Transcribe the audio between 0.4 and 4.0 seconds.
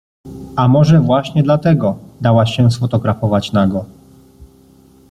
A właśnie może dlatego? Dałaś się sfotografować nago.